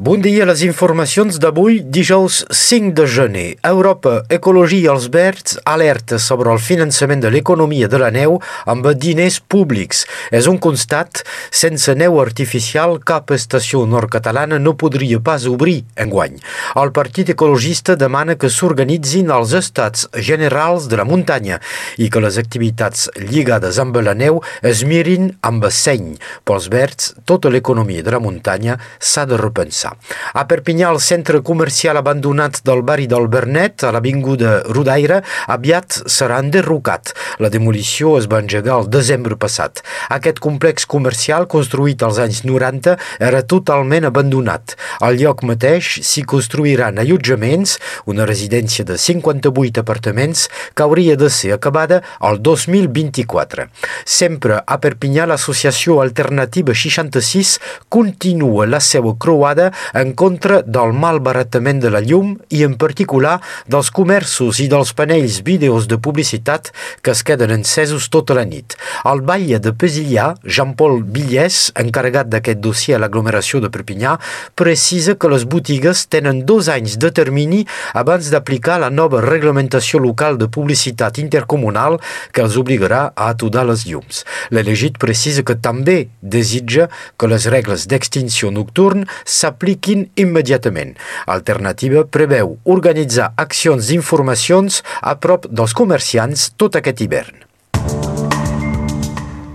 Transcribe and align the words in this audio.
Bon 0.00 0.16
dia, 0.16 0.46
les 0.48 0.62
informacions 0.64 1.36
d'avui, 1.36 1.82
dijous 1.84 2.38
5 2.48 2.94
de 2.96 3.04
gener. 3.04 3.48
Europa 3.68 4.22
Ecologia 4.32 4.86
i 4.86 4.88
els 4.88 5.10
Verds 5.12 5.58
alerta 5.68 6.16
sobre 6.16 6.48
el 6.54 6.62
finançament 6.64 7.20
de 7.20 7.28
l'economia 7.28 7.84
de 7.84 8.00
la 8.00 8.08
neu 8.08 8.38
amb 8.64 8.88
diners 8.96 9.36
públics. 9.44 10.06
És 10.32 10.48
un 10.48 10.56
constat, 10.56 11.20
sense 11.52 11.92
neu 12.00 12.16
artificial, 12.22 12.96
cap 13.04 13.28
estació 13.36 13.82
nord-catalana 13.84 14.56
no 14.56 14.72
podria 14.72 15.20
pas 15.20 15.44
obrir 15.44 15.82
enguany. 16.00 16.40
El 16.80 16.94
Partit 16.96 17.34
Ecologista 17.36 17.92
demana 17.92 18.38
que 18.40 18.48
s'organitzin 18.48 19.28
els 19.28 19.52
estats 19.52 20.08
generals 20.16 20.88
de 20.88 20.96
la 20.96 21.04
muntanya 21.04 21.60
i 22.00 22.08
que 22.08 22.24
les 22.24 22.40
activitats 22.40 23.10
lligades 23.20 23.76
amb 23.76 24.00
la 24.00 24.16
neu 24.16 24.40
es 24.64 24.80
mirin 24.80 25.34
amb 25.44 25.68
seny. 25.68 26.14
Pels 26.48 26.72
Verds, 26.72 27.12
tota 27.28 27.52
l'economia 27.52 28.00
de 28.00 28.16
la 28.16 28.24
muntanya 28.24 28.80
s'ha 28.96 29.28
de 29.28 29.36
repensar. 29.36 29.89
A 30.34 30.46
Perpinyà, 30.48 30.90
el 30.90 31.00
centre 31.00 31.40
comercial 31.42 31.98
abandonat 32.00 32.60
del 32.66 32.82
barri 32.86 33.06
del 33.10 33.28
Bernet, 33.32 33.84
a 33.84 33.92
l'avinguda 33.94 34.60
Rodaire, 34.68 35.20
aviat 35.50 36.02
serà 36.06 36.40
enderrocat. 36.44 37.14
La 37.42 37.50
demolició 37.52 38.16
es 38.18 38.28
va 38.30 38.40
engegar 38.42 38.78
el 38.80 38.90
desembre 38.92 39.36
passat. 39.40 39.82
Aquest 40.10 40.40
complex 40.42 40.86
comercial, 40.86 41.48
construït 41.50 42.02
als 42.02 42.20
anys 42.22 42.42
90, 42.46 42.96
era 43.20 43.42
totalment 43.42 44.08
abandonat. 44.08 44.76
Al 45.00 45.18
lloc 45.20 45.44
mateix 45.46 46.00
s'hi 46.06 46.24
construiran 46.28 46.98
allotjaments, 47.00 47.78
una 48.06 48.26
residència 48.28 48.84
de 48.84 48.98
58 48.98 49.80
apartaments 49.82 50.46
que 50.74 50.84
hauria 50.84 51.16
de 51.16 51.30
ser 51.30 51.52
acabada 51.56 52.02
el 52.26 52.40
2024. 52.42 53.68
Sempre 54.04 54.60
a 54.66 54.78
Perpinyà, 54.82 55.26
l'associació 55.30 56.00
Alternativa 56.04 56.74
66 56.74 57.56
continua 57.88 58.66
la 58.66 58.80
seva 58.80 59.14
croada 59.18 59.69
en 59.94 60.12
contra 60.12 60.60
del 60.62 60.92
malbaratament 60.92 61.80
de 61.82 61.90
la 61.92 62.02
llum 62.04 62.36
i 62.50 62.62
en 62.66 62.76
particular 62.80 63.38
dels 63.70 63.90
comerços 63.94 64.60
i 64.60 64.68
dels 64.70 64.92
panells 64.96 65.40
vídeos 65.46 65.88
de 65.90 65.98
publicitat 65.98 66.70
que 67.02 67.14
es 67.14 67.22
queden 67.26 67.54
encesos 67.54 68.08
tota 68.10 68.36
la 68.36 68.44
nit. 68.44 68.76
Al 69.04 69.22
batlle 69.26 69.60
de 69.62 69.72
Pesillà, 69.72 70.34
Jean-Paul 70.44 71.04
Villès, 71.14 71.70
encarregat 71.80 72.28
d'aquest 72.30 72.60
dossier 72.60 72.96
a 72.96 73.00
l'aglomeració 73.02 73.60
de 73.62 73.70
Perpinyà, 73.72 74.16
precisa 74.58 75.16
que 75.16 75.30
les 75.32 75.46
botigues 75.48 76.06
tenen 76.12 76.44
dos 76.46 76.68
anys 76.72 76.98
de 77.00 77.10
termini 77.14 77.64
abans 77.94 78.30
d'aplicar 78.32 78.80
la 78.82 78.90
nova 78.90 79.22
reglamentació 79.24 80.00
local 80.02 80.38
de 80.40 80.50
publicitat 80.50 81.18
intercomunal 81.22 81.98
que 82.32 82.44
els 82.44 82.58
obligarà 82.60 83.02
a 83.14 83.30
aturar 83.30 83.66
les 83.68 83.86
llums. 83.88 84.24
L'elegit 84.50 84.98
precisa 85.00 85.44
que 85.46 85.56
també 85.56 86.08
desitja 86.20 86.88
que 87.16 87.30
les 87.30 87.46
regles 87.52 87.86
d'extinció 87.90 88.50
nocturn 88.54 89.06
s'apliquin 89.24 89.59
s'apliquin 89.60 90.08
immediatament. 90.16 90.96
Alternativa 91.26 92.04
preveu 92.04 92.56
organitzar 92.64 93.32
accions 93.36 93.92
d'informacions 93.92 94.82
a 95.02 95.14
prop 95.20 95.46
dels 95.50 95.76
comerciants 95.76 96.50
tot 96.56 96.76
aquest 96.76 97.00
hivern. 97.04 97.49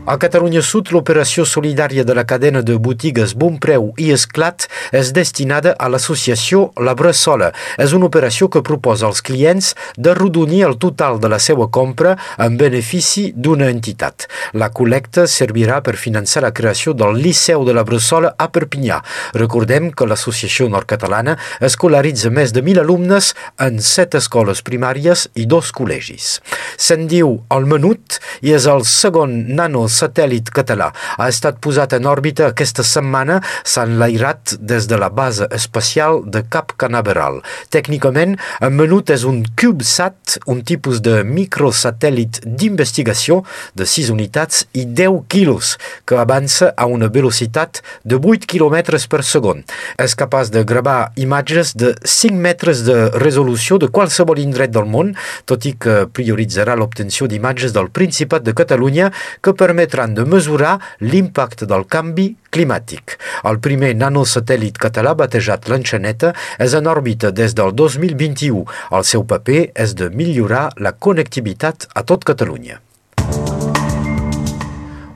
A 0.05 0.19
Catalunya 0.21 0.61
Sud, 0.61 0.91
l'operació 0.93 1.47
solidària 1.49 2.03
de 2.05 2.13
la 2.13 2.27
cadena 2.29 2.59
de 2.61 2.75
botigues 2.77 3.31
Bon 3.33 3.55
Preu 3.57 3.87
i 3.97 4.11
Esclat 4.13 4.67
és 4.93 5.07
destinada 5.17 5.71
a 5.81 5.87
l'associació 5.89 6.67
La 6.77 6.93
Bressola. 6.93 7.47
És 7.81 7.95
una 7.97 8.05
operació 8.05 8.45
que 8.53 8.61
proposa 8.61 9.07
als 9.07 9.23
clients 9.25 9.71
de 9.97 10.13
rodonir 10.13 10.61
el 10.67 10.77
total 10.77 11.17
de 11.23 11.31
la 11.33 11.39
seva 11.41 11.65
compra 11.73 12.11
en 12.37 12.53
benefici 12.59 13.31
d'una 13.33 13.71
entitat. 13.73 14.27
La 14.53 14.67
col·lecta 14.69 15.25
servirà 15.25 15.79
per 15.81 15.95
finançar 15.97 16.45
la 16.45 16.53
creació 16.53 16.93
del 16.93 17.17
Liceu 17.25 17.65
de 17.65 17.73
la 17.73 17.81
Bressola 17.89 18.35
a 18.37 18.47
Perpinyà. 18.53 19.01
Recordem 19.33 19.89
que 19.89 20.05
l'associació 20.05 20.69
nord-catalana 20.69 21.39
escolaritza 21.65 22.29
més 22.29 22.53
de 22.53 22.61
1.000 22.61 22.83
alumnes 22.85 23.31
en 23.57 23.81
set 23.81 24.13
escoles 24.21 24.61
primàries 24.61 25.25
i 25.33 25.49
dos 25.49 25.73
col·legis. 25.73 26.29
Se'n 26.77 27.09
diu 27.09 27.39
el 27.49 27.65
Menut 27.65 28.21
i 28.45 28.53
és 28.53 28.69
el 28.69 28.85
segon 28.85 29.39
nano 29.57 29.87
satèl·lit 29.95 30.51
català. 30.55 30.91
Ha 31.17 31.29
estat 31.31 31.61
posat 31.63 31.95
en 31.97 32.07
òrbita 32.09 32.49
aquesta 32.51 32.83
setmana, 32.85 33.39
s'ha 33.63 33.85
enlairat 33.87 34.55
des 34.59 34.87
de 34.91 34.99
la 34.99 35.09
base 35.09 35.47
espacial 35.55 36.21
de 36.25 36.43
Cap 36.49 36.75
Canaveral. 36.81 37.41
Tècnicament, 37.73 38.35
en 38.61 38.75
menut 38.75 39.09
és 39.13 39.25
un 39.27 39.43
CubeSat, 39.59 40.39
un 40.51 40.61
tipus 40.67 41.01
de 41.05 41.21
microsatèl·lit 41.27 42.41
d'investigació 42.45 43.41
de 43.75 43.87
6 43.89 44.11
unitats 44.13 44.65
i 44.73 44.85
10 44.85 45.23
quilos, 45.31 45.75
que 46.05 46.19
avança 46.19 46.71
a 46.75 46.85
una 46.85 47.07
velocitat 47.07 47.81
de 48.03 48.19
8 48.19 48.47
km 48.49 48.99
per 49.09 49.23
segon. 49.23 49.63
És 50.01 50.15
capaç 50.17 50.51
de 50.53 50.65
gravar 50.67 51.11
imatges 51.15 51.75
de 51.77 51.93
5 52.03 52.35
metres 52.35 52.83
de 52.87 53.09
resolució 53.21 53.77
de 53.81 53.89
qualsevol 53.93 54.39
indret 54.41 54.73
del 54.73 54.87
món, 54.89 55.13
tot 55.45 55.65
i 55.65 55.75
que 55.79 56.05
prioritzarà 56.11 56.75
l'obtenció 56.75 57.27
d'imatges 57.27 57.73
del 57.75 57.91
Principat 57.93 58.45
de 58.45 58.55
Catalunya 58.57 59.11
que 59.41 59.53
permet 59.53 59.84
permetran 59.85 60.13
de 60.15 60.25
mesurar 60.25 60.79
l'impacte 60.99 61.65
del 61.65 61.85
canvi 61.85 62.35
climàtic. 62.49 63.17
El 63.45 63.59
primer 63.59 63.93
nanosatèl·lit 63.95 64.77
català 64.81 65.13
batejat 65.13 65.69
l'Enxaneta 65.69 66.33
és 66.59 66.73
en 66.73 66.87
òrbita 66.87 67.31
des 67.31 67.53
del 67.53 67.73
2021. 67.75 68.65
El 68.91 69.03
seu 69.03 69.23
paper 69.23 69.71
és 69.75 69.95
de 69.95 70.09
millorar 70.09 70.71
la 70.77 70.93
connectivitat 70.93 71.87
a 71.93 72.03
tot 72.03 72.23
Catalunya. 72.25 72.81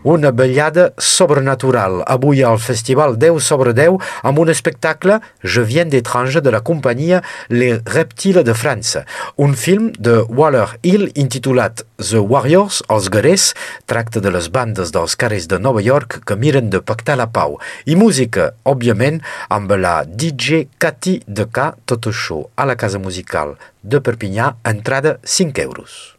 Una 0.03 0.31
ballada 0.31 0.93
sobrenatural 0.97 2.05
avui 2.07 2.39
al 2.41 2.57
Festival 2.57 3.17
10 3.19 3.43
sobre 3.43 3.73
10 3.75 3.97
amb 4.23 4.39
un 4.39 4.47
espectacle 4.47 5.17
Je 5.43 5.59
viens 5.59 5.91
d'étranger 5.91 6.39
de 6.39 6.49
la 6.49 6.61
companyia 6.61 7.19
Les 7.49 7.81
Reptiles 7.83 8.45
de 8.47 8.53
França. 8.53 9.03
Un 9.35 9.55
film 9.59 9.91
de 9.99 10.21
Waller 10.29 10.77
Hill 10.83 11.09
intitulat 11.15 11.83
The 11.99 12.23
Warriors, 12.23 12.79
els 12.87 13.09
guerrers, 13.11 13.53
tracta 13.91 14.21
de 14.23 14.31
les 14.31 14.47
bandes 14.47 14.93
dels 14.95 15.17
carrers 15.19 15.49
de 15.51 15.59
Nova 15.59 15.83
York 15.83 16.21
que 16.23 16.37
miren 16.39 16.69
de 16.71 16.79
pactar 16.79 17.17
la 17.19 17.27
pau. 17.27 17.57
I 17.83 17.97
música, 17.99 18.53
òbviament, 18.63 19.19
amb 19.49 19.73
la 19.75 20.05
DJ 20.07 20.69
Cathy 20.79 21.17
de 21.27 21.43
K, 21.51 21.73
tot 21.83 22.07
això 22.07 22.45
a 22.55 22.63
la 22.63 22.79
Casa 22.79 23.03
Musical 23.03 23.57
de 23.83 23.99
Perpinyà, 23.99 24.53
entrada 24.63 25.17
5 25.25 25.59
euros. 25.67 26.18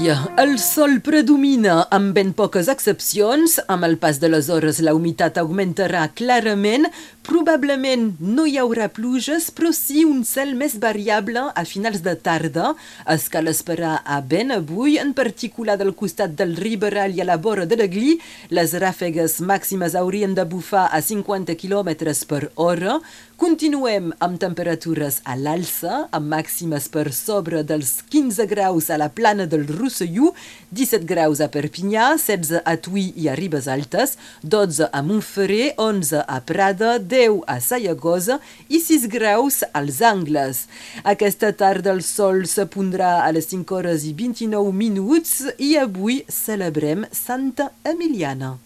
Dia. 0.00 0.16
El 0.40 0.58
sol 0.58 1.00
predomina 1.04 1.82
amb 1.92 2.14
ben 2.16 2.32
poques 2.36 2.68
excepcions. 2.72 3.58
Amb 3.68 3.84
el 3.84 3.96
pas 4.00 4.20
de 4.20 4.30
les 4.32 4.48
hores 4.48 4.80
la 4.84 4.94
humitat 4.96 5.38
augmentarà 5.40 6.06
clarament. 6.16 6.88
Probablement 7.26 8.06
no 8.18 8.46
hi 8.48 8.56
haurà 8.58 8.88
pluges, 8.90 9.50
però 9.54 9.70
sí 9.76 10.06
un 10.08 10.22
cel 10.24 10.54
més 10.58 10.78
variable 10.80 11.42
a 11.52 11.64
finals 11.68 12.00
de 12.06 12.14
tarda. 12.16 12.72
Es 13.12 13.28
cal 13.32 13.50
esperar 13.52 14.00
a 14.04 14.20
ben 14.20 14.54
avui, 14.56 14.96
en 14.98 15.12
particular 15.14 15.76
del 15.78 15.92
costat 15.94 16.34
del 16.38 16.56
Riberal 16.56 17.14
i 17.14 17.20
a 17.20 17.28
la 17.28 17.36
vora 17.36 17.66
de 17.68 17.76
l'Aglí. 17.78 18.16
Les 18.50 18.72
ràfegues 18.72 19.40
màximes 19.44 19.94
haurien 19.94 20.34
de 20.34 20.46
bufar 20.48 20.88
a 20.90 21.02
50 21.04 21.58
km 21.60 21.92
per 22.26 22.48
hora. 22.56 23.00
Continuem 23.40 24.10
amb 24.20 24.36
temperatures 24.36 25.22
a 25.24 25.32
l'alça, 25.36 26.06
amb 26.12 26.28
màximes 26.28 26.90
per 26.92 27.06
sobre 27.16 27.62
dels 27.64 28.02
15 28.12 28.44
graus 28.50 28.90
a 28.90 28.98
la 29.00 29.08
plana 29.08 29.46
del 29.48 29.64
Rosselló, 29.90 30.32
17 30.70 31.04
graus 31.04 31.40
a 31.40 31.48
Perpinyà, 31.50 32.14
16 32.16 32.62
a 32.64 32.76
Tuí 32.78 33.10
i 33.18 33.26
a 33.28 33.34
Ribes 33.34 33.66
Altes, 33.68 34.16
12 34.42 34.88
a 34.92 35.02
Montferrer, 35.02 35.74
11 35.76 36.22
a 36.22 36.38
Prada, 36.46 36.98
10 36.98 37.42
a 37.50 37.58
Sayagosa 37.60 38.38
i 38.70 38.78
6 38.80 39.08
graus 39.10 39.64
als 39.74 40.00
Angles. 40.00 40.66
Aquesta 41.02 41.52
tarda 41.52 41.90
el 41.92 42.04
sol 42.06 42.46
se 42.46 42.68
pondrà 42.70 43.18
a 43.26 43.30
les 43.34 43.50
5 43.50 43.76
hores 43.76 44.06
i 44.06 44.14
29 44.14 44.72
minuts 44.72 45.40
i 45.58 45.74
avui 45.76 46.22
celebrem 46.30 47.06
Santa 47.10 47.72
Emiliana. 47.84 48.58